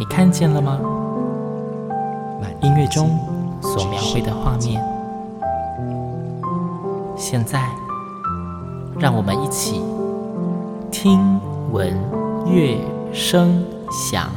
[0.00, 0.80] 你看见了吗？
[2.40, 3.18] 万音乐中
[3.60, 4.82] 所描绘的画面，
[7.18, 7.68] 现在，
[8.98, 9.82] 让我们一起
[10.90, 11.38] 听
[11.70, 11.94] 闻
[12.46, 12.78] 乐
[13.12, 14.30] 声响。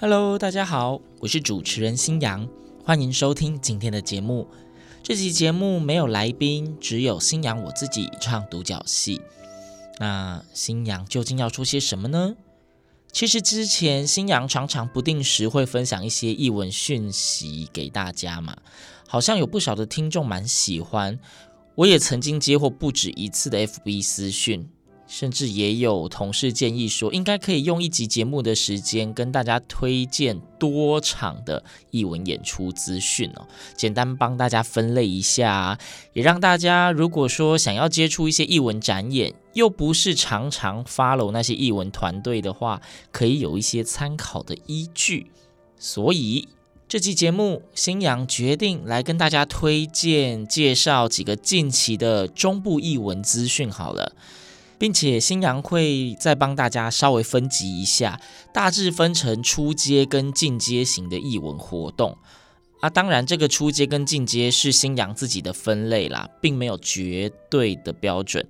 [0.00, 2.48] Hello，大家好，我是主持人新阳，
[2.84, 4.48] 欢迎收听今天的节目。
[5.04, 9.20] 这期节目没有来宾，只有新阳我自己唱独角戏。
[10.00, 12.34] 那新阳究竟要说些什么呢？
[13.12, 18.56] 其实之前新阳常常不定时会分享一些译文讯息给大家嘛，
[19.06, 21.20] 好像有不少的听众蛮喜欢。
[21.74, 24.70] 我也曾经接获不止一次的 FB 私讯。
[25.16, 31.62] 甚至也有同事建议说，应该可以用一集节目的时间跟大家推荐多场的
[31.92, 35.78] 译文演出资讯哦，简单帮大家分类一下，
[36.14, 45.30] 也让大家如果说想要接触一些译文展演，又不是常常 follow 那些译文团队的话，可以有一些参考的依据。
[45.78, 46.48] 所以
[46.88, 54.16] 这期节目，新阳决定来跟大家推荐介绍几个近期的中部译文资讯好了。
[54.84, 58.20] 并且新阳会再帮大家稍微分级一下，
[58.52, 62.18] 大致分成初阶跟进阶型的译文活动
[62.80, 62.90] 啊。
[62.90, 68.46] 当然，这个初阶跟进阶是新阳自己的分类啦，并没有绝对的标准。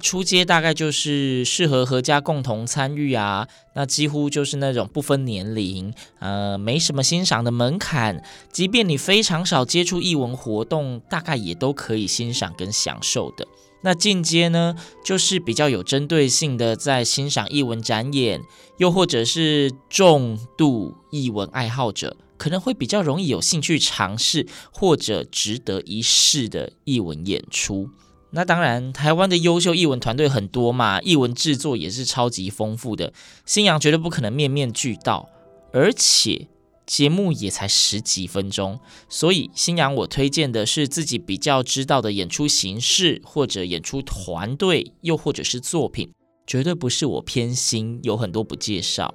[0.00, 8.22] 初阶大概就是适合合家共同参与啊，那几乎就是那种不分年龄，呃，没什么欣赏的门槛，
[8.52, 13.46] 即便你非常少接触艺文活动，大概也都可以欣赏跟享受的。
[13.82, 14.74] 那进阶呢，
[15.04, 18.42] 就是比较有针对性的在欣赏艺文展演，
[18.78, 27.90] 又或者是重度艺文爱好者，可能会比较容易有兴趣尝试或者值得一试的艺文演出。
[28.30, 33.12] 那当然，台湾的优秀艺文团队很多嘛，艺文制作也是超级丰富的，
[33.46, 35.28] 星洋绝对不可能面面俱到，
[35.72, 36.48] 而且。
[36.88, 38.80] 节目也才十几分钟，
[39.10, 46.10] 所以星洋我推荐的是自己比较知道的演出形式，或者演出团队，又或者是作品，
[46.46, 49.14] 绝对不是我偏心，有很多不介绍。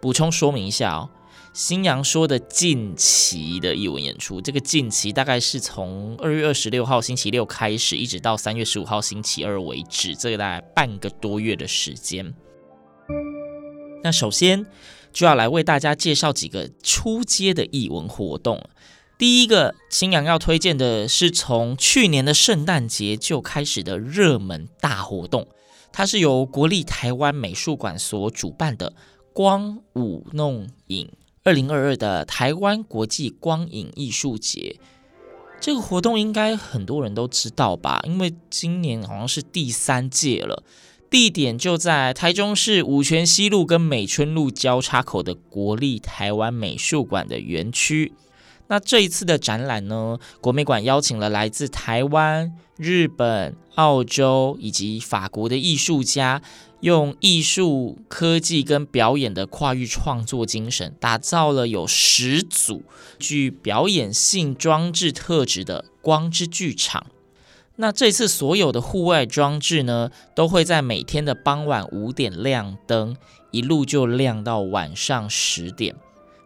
[0.00, 1.10] 补充说明一下哦，
[1.52, 12.34] 新阳说的近期的译文演出，这个近期大概是从二月二十六号星期六开始，一直到三月十五号星期二为止，这个大概半个多月的时间。
[14.02, 14.66] 那首先。
[15.12, 18.62] 就要来为大家介绍几个初阶的译文活动。
[19.18, 25.48] 第一个，新阳要推荐的是从去年的圣诞节就开始的热门大活动，
[25.92, 28.94] 它是由国立台湾美术馆所主办的
[29.34, 31.10] “光舞弄影”
[31.42, 34.76] 二零二二的台湾国际光影艺术节。
[35.58, 38.00] 这个活动应该很多人都知道吧？
[38.04, 40.62] 因为今年好像是第三届了。
[41.08, 48.12] 地点就在台中市五权西路跟美村路交叉口的国立台湾美术馆的园区。
[48.70, 56.40] 那这一次的展览呢，国美馆邀请了来自台湾、日本、澳洲以及法国的艺术家，
[56.78, 62.84] 用艺术、科技跟表演的跨域创作精神，打造了有十组
[63.18, 67.06] 具表演性装置特质的光之剧场。
[67.74, 73.16] 那这次所有的户外装置呢，都会在每天的傍晚五点亮灯，
[73.50, 75.96] 一路就亮到晚上十点。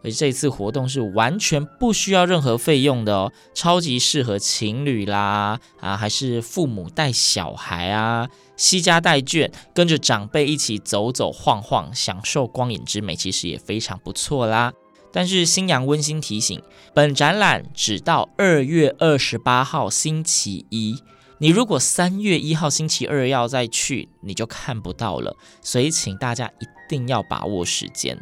[0.05, 14.71] 而这次活动是完全不需要任何费用的哦，超级适合情侣啦，啊，还是父母带小孩啊，携家带眷，跟着长辈一起走走晃晃，享受光影之美，其实也非常不错啦。
[15.11, 16.61] 但是星洋温馨提醒，
[16.93, 21.01] 本展览只到二月二十八号星期一。
[21.39, 28.17] 你如果三月一号星期二要再去，你就看不到了，所以请大家一定要把握时间。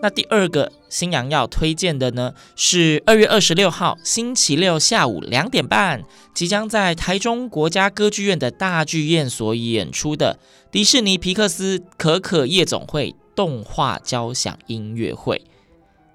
[0.00, 10.38] 那第二个新娘要推荐的呢，是二月二十六号星期六下午两点半，即将在台中国家歌剧院的大剧院所演出的
[10.70, 15.42] 迪士尼皮克斯可可夜总会动画交响音乐会。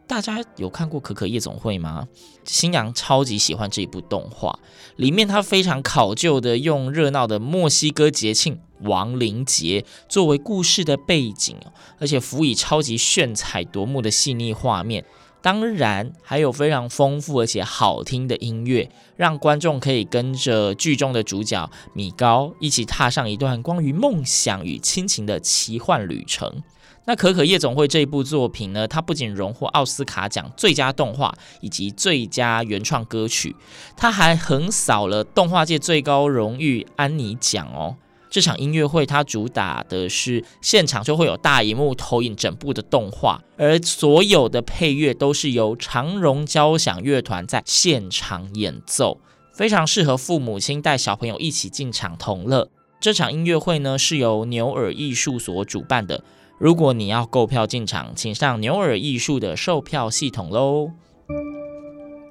[0.05, 2.07] 大家有看过《可可夜总会》吗？
[2.45, 4.59] 新娘超级喜欢这一部动画，
[4.97, 11.57] 里面他非常考究的用热闹的墨西哥节庆亡灵节作为故事的背景，
[11.99, 15.05] 而且辅以超级炫彩夺目的细腻画面。
[15.41, 26.63] 当然，还有非常丰富而且好听的音乐，让观众可以跟着剧中的主角米高一起踏上一段关于梦想与亲情的奇幻旅程。
[27.05, 33.55] 那《可可夜总会》这一部作品呢，它不仅荣获奥斯卡奖最佳动画以及最佳原创歌曲，
[33.97, 37.97] 它还横扫了动画界最高荣誉安妮奖哦。
[38.29, 49.19] 这场音乐会它主打的是现场就会有大荧幕投影整部的动画，而所有的配乐都是由长荣交响乐团在现场演奏，
[49.53, 52.69] 非常适合父母亲带小朋友一起进场同乐。
[52.99, 56.23] 这场音乐会呢是由牛耳艺术所主办的，
[56.63, 60.91] 如果你要购票进场，请上牛耳艺术的售票系统喽。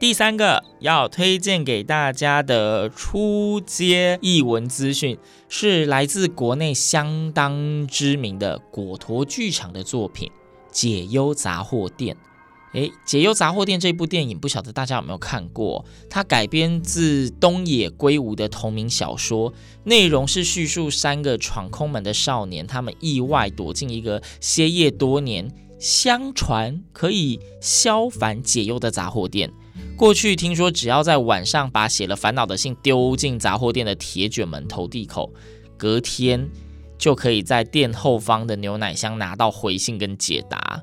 [0.01, 5.19] 第三个要推荐给大家的出街译文资讯，
[5.51, 10.29] 是来自国内相当知名的果陀剧场的作品
[10.71, 12.17] 《解忧杂货店》。
[12.73, 15.85] 诶，《解忧杂货店》这部电影，不晓得大家有没有看过？
[16.09, 19.53] 它改编自东野圭吾的同名小说，
[19.85, 29.53] 内容是叙述三个闯空门的少年，他们意外躲进一个歇业多年、相传可以消烦解忧的杂货店。
[29.95, 35.31] 过去听说，只要在晚上把写了烦恼的信丢进杂货店的铁卷门投递口，
[35.77, 36.49] 隔天
[36.97, 40.83] 就可以在店后方的牛奶箱拿到回信跟解答。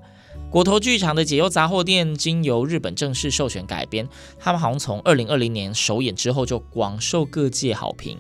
[0.52, 4.10] 果陀剧场的《解忧杂货店》经由日本正式授权改编，
[4.40, 8.18] 他们好像从二零二零年首演之后就广受各界好评。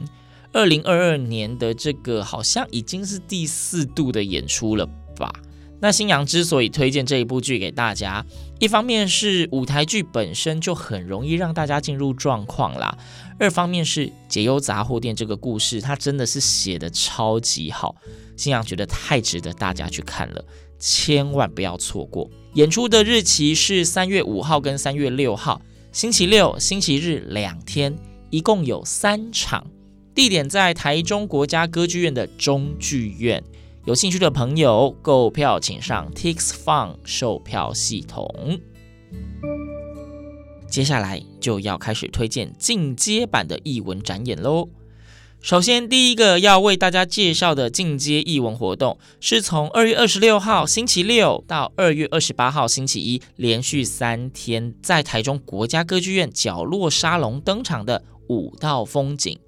[0.54, 4.86] 二零二二年的这个好像已经是第四度的演出了
[5.18, 5.34] 吧？
[5.81, 8.24] 那新阳之所以推荐这一部剧给大家，
[8.60, 12.96] 一方面是舞台剧本身就很容易让大家进入状况啦，
[13.40, 17.96] 二方面是解忧杂货店这个故事，它真的是写得超级好，
[18.38, 20.44] 新阳觉得太值得大家去看了，
[20.80, 22.30] 千万不要错过。
[22.54, 25.62] 演出的日期是三月五号跟三月六号，
[25.92, 27.96] 星期六、星期日两天，
[28.31, 29.68] 一共有三场，
[30.16, 33.44] 地点在台中国家歌剧院的中剧院。
[33.86, 38.60] 有兴趣的朋友，购票请上 TixFun 售票系统。
[40.68, 44.70] 接下来就要开始推荐进阶版的译文展演喽。
[45.41, 59.39] 首先，第一个要为大家介绍的进阶译文活动，是从二月二十六号星期六到二月二十八号星期一，连续三天在台中国家歌剧院角落沙龙登场的五道风景。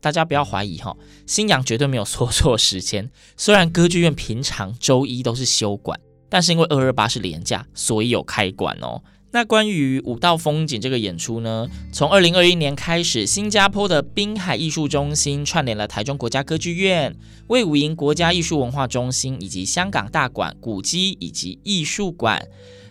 [0.00, 3.10] 大家不要怀疑哈，星洋绝对没有说错时间。
[3.36, 5.98] 虽然歌剧院平常周一都是休馆，
[6.28, 9.02] 但是因为二二八是连假，所以有开馆哦。
[9.32, 17.14] 那关于舞道风景这个演出呢，从二零二一年开始，新加坡的滨海艺术中心串联了台中国家歌剧院、
[17.46, 22.44] 魏武营国家艺术文化中心以及香港大馆古迹以及艺术馆，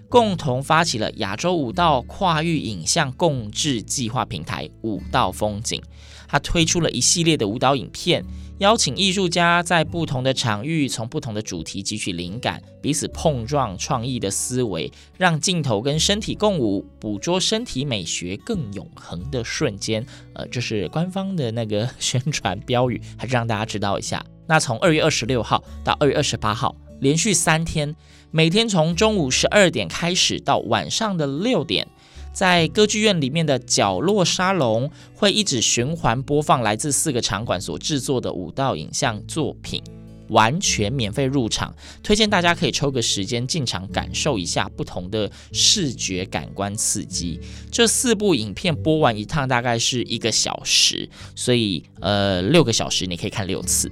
[0.07, 5.81] 共同发起了亚洲舞道跨域影像共制计划平台“舞道风景”。
[6.31, 8.23] 他推出了一系列的舞蹈影片，
[8.59, 20.05] 邀请艺术家在不同的场域，从不同的主题汲取灵感，彼此碰撞创意的思维，让镜头跟身体共舞，捕捉身体美学更永恒的瞬间。
[20.33, 24.25] 呃，这是官方的那个宣传标语，还是让大家知道一下。
[24.45, 27.95] 那从二月二十六号到二月二十八号，连续三天，
[28.29, 31.87] 每天从中午十二点开始到晚上的六点。
[32.33, 39.83] 在歌剧院里面的角落沙龙会一直循环播放来自四个场馆所制作的舞蹈影像作品，
[40.29, 47.39] 完全免费入场，推荐大家可以抽个时间进场感受一下不同的视觉感官刺激。
[47.71, 53.91] 这四部影片播完一趟大概是一个小时，所以呃六个小时你可以看六次。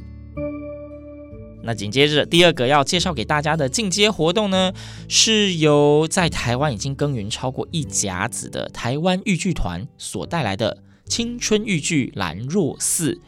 [1.67, 4.71] 那紧接着，第二个要介绍给大家的进阶活动呢，
[5.09, 13.19] 是由在台湾已经耕耘超过一甲子的台湾豫剧团所带来的青春豫剧兰若寺。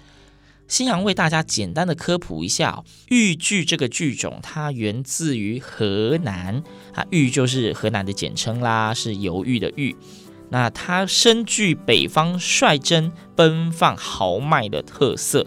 [0.69, 9.93] 新阳为大家简单的科普一下，豫剧这个剧种，它源自于河南，啊，豫就是河南的简称啦，是犹豫的豫。
[10.51, 15.45] 那它深具北方率真、奔放、豪迈的特色。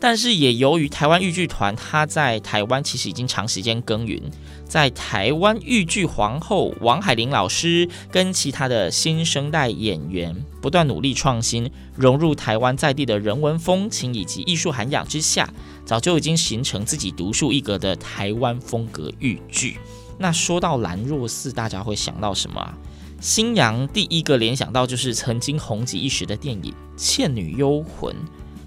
[0.00, 4.22] 但是也由于台湾豫剧团，他在台湾其实已经长时间耕耘，
[4.64, 15.52] 在台湾豫剧皇后王海玲老师跟其他的新生代演员不断努力创新，融入台湾在地的人文风情以及艺术涵养之下，
[15.84, 19.78] 早就已经形成自己独树一格的台湾风格豫剧。
[20.16, 22.78] 那说到兰若寺，大家会想到什么啊？
[23.20, 28.14] 星洋第一个联想到就是曾经红极一时的电影《倩女幽魂》。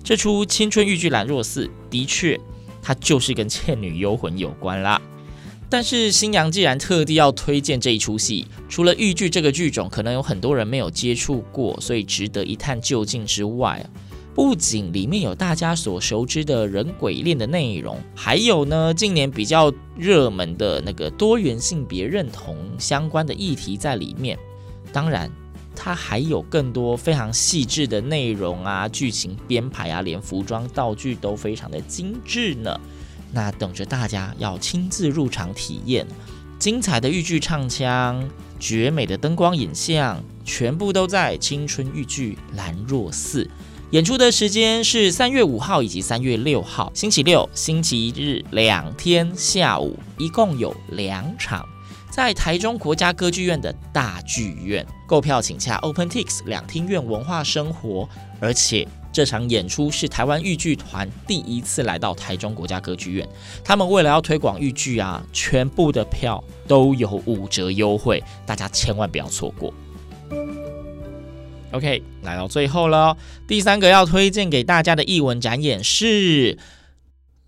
[0.04, 2.40] 这出青春豫剧《兰若寺》的确，
[2.82, 5.02] 它就是跟《倩女幽魂》有关啦。
[5.70, 13.86] 但是新娘既然特地要推荐这一出戏，除了豫剧这个剧种可能有很多人没有接触过，所以值得一探究竟之外，
[14.36, 24.38] 不仅里面有大家所熟知的人鬼恋的内容，还有呢近年比较热门的那个多元性别认同相关的议题在里面。
[24.92, 25.32] 当然，
[25.76, 32.80] 它还有更多非常细致的内容啊，剧情编排啊，连服装道具都非常的精致呢。
[33.32, 36.06] 那等着大家要亲自入场体验，
[36.60, 43.50] 精彩的豫剧唱腔、绝美的灯光影像，全部都在青春豫剧兰若寺。
[43.92, 51.68] 演出的时间是三月五号以及三月六号，星期六、星期日两天下午，一共有两场，
[52.12, 54.86] 在台中国家歌剧院的大剧院。
[55.08, 58.08] 购票请洽 OpenTix 两厅院文化生活。
[58.40, 63.28] 而且这场演出是台湾豫剧团第一次来到台中国家歌剧院，
[63.64, 69.74] 他们为了要推广豫剧啊，全部的票都有五折优惠，大家千万不要错过。
[71.72, 73.16] OK，来到最后了，
[73.48, 76.58] 第三个要推荐给大家的艺文展演是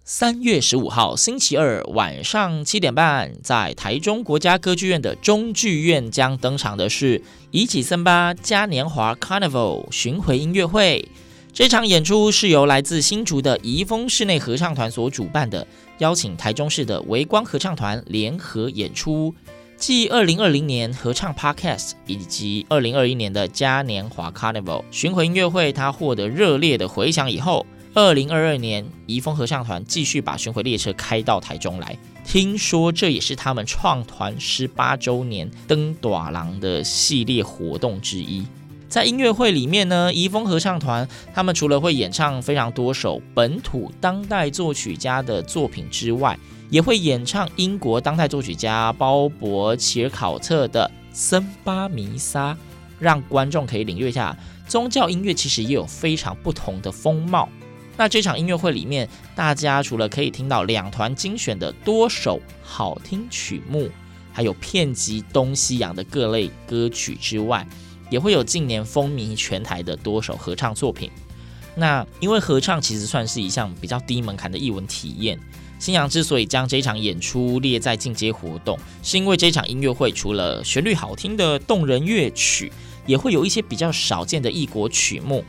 [0.06, 11.08] 三月十五号星期二晚上七点半，在台中国家歌剧院的中剧院将登场的是伊起森巴嘉年华 Carnival 巡回音乐会。
[11.54, 15.66] 这场演出是由来自新竹的怡丰室内合唱团所主办的，
[16.00, 19.34] 邀请台中市的维光合唱团联合演出。
[19.78, 31.96] 继二零二零年合唱 Podcast 以及二零二一年的嘉年华 Carnival 巡回音乐会，它获得热烈的回响以后，二零二二年怡丰合唱团继续把巡回列车开到台中来。
[32.26, 38.44] 听说这也是他们创团十八周年登大人的系列活动之一。
[38.90, 46.38] 在音乐会里面呢，怡丰合唱团他们除了会演唱非常多首本土当代作曲家的作品之外，
[46.72, 52.58] 也会演唱英国当代作曲家鲍勃·齐尔考特的森巴弥撒，
[52.98, 54.36] 让观众可以领略一下
[54.68, 57.48] 宗教音乐其实也有非常不同的风貌。
[57.96, 63.90] 那这场音乐会里面，大家除了可以听到两团精选的多首好听曲目，
[64.32, 67.68] 还有遍及东西洋的各类歌曲之外，
[68.10, 71.12] 也会有近年风靡全台的多首合唱作品。
[71.76, 75.40] 那因为合唱其实算是一项比较低门槛的艺文体验。
[75.80, 82.72] 新阳之所以将这场演出列在进阶活动，是因为这场音乐会除了旋律好听的动人乐曲，
[83.06, 85.44] 也会有一些比较少见的异国曲目。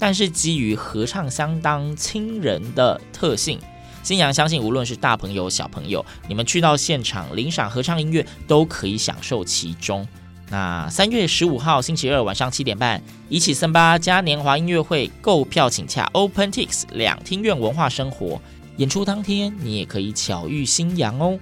[0.00, 3.60] 但是基于合唱相当亲人的特性，
[4.02, 10.08] 星洋相信无论是大朋友小朋友，你们去到现场领赏合唱音乐都可以享受其中。
[10.48, 18.40] 那三月十五号星期二晚上七点半，伊起森巴嘉年华音乐会购票请洽 OpenTix 两厅院文化生活。
[18.78, 21.38] 演出当天，你也可以巧遇星洋哦。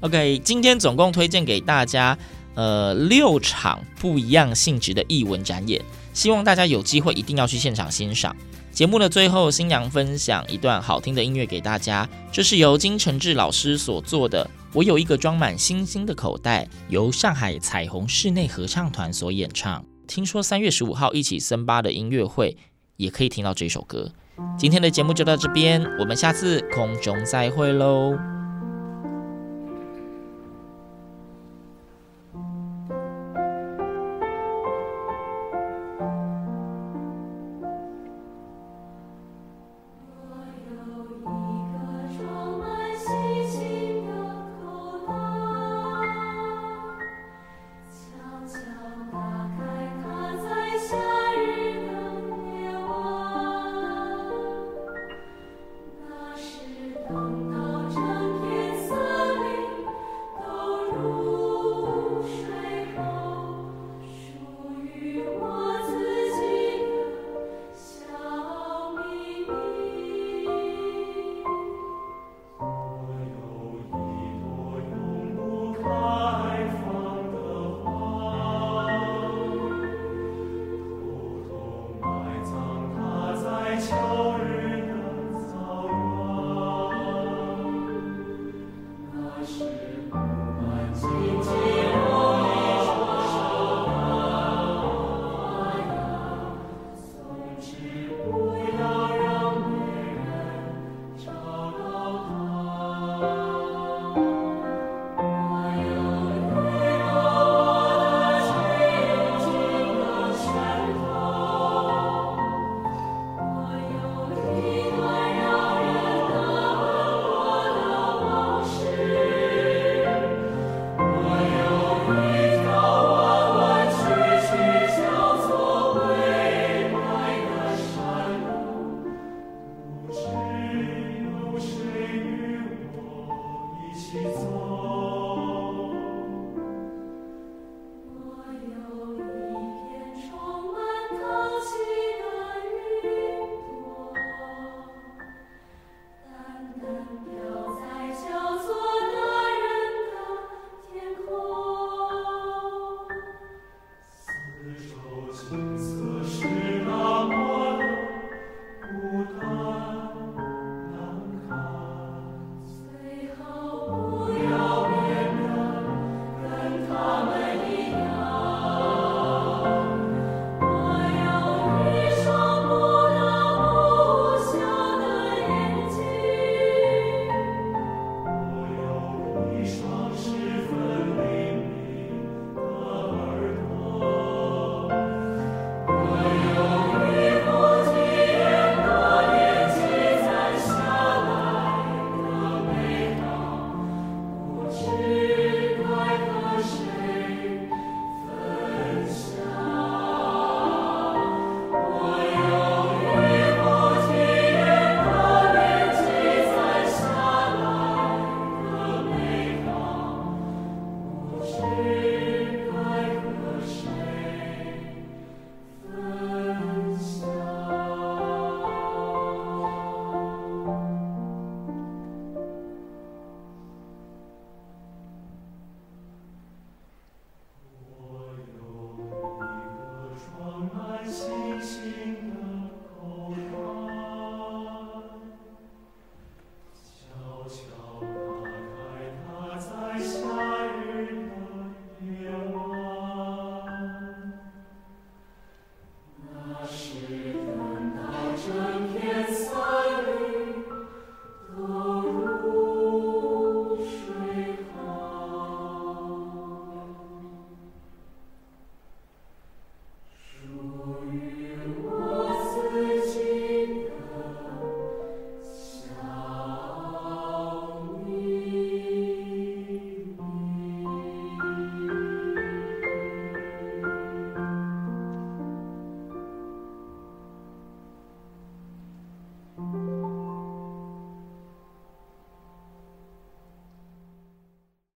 [0.00, 2.16] OK，今天总共推荐给大家，
[2.54, 5.80] 呃，六场不一样性质的艺文展演，
[6.14, 8.34] 希望大家有机会一定要去现场欣赏。
[8.72, 19.84] 节目的最后，新娘分享一段好听的音乐给大家，这是由金承志老师所做的《我有一个装满星星的口袋》，由上海彩虹室内合唱团所演唱。
[20.08, 22.56] 听说三月十五号一起森巴的音乐会，
[22.96, 24.10] 也可以听到这首歌。
[24.58, 28.33] 今天的节目就到这边，我们下次空中再会喽。